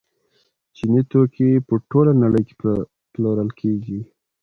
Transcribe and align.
چیني 0.75 1.01
توکي 1.11 1.49
په 1.67 1.73
ټوله 1.89 2.11
نړۍ 2.23 2.43
کې 2.47 2.55
پلورل 3.11 3.49
کیږي. 3.59 4.01